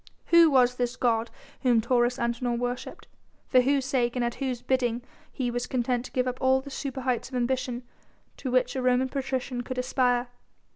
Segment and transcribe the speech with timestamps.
[0.33, 1.29] Who was this god
[1.61, 3.05] whom Taurus Antinor worshipped?
[3.45, 6.71] for whose sake and at whose bidding he was content to give up all the
[6.71, 7.83] superheights of ambition
[8.37, 10.29] to which a Roman patrician could aspire?